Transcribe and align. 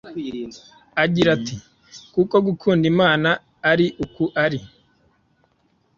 aragira 1.01 1.29
ati, 1.37 1.55
“Kuko 2.13 2.35
gukunda 2.47 2.85
Imana 2.93 3.29
ari 3.71 3.87
uku 4.05 4.23
ari 4.43 4.59